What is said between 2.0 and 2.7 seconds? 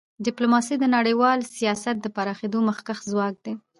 د پراخېدو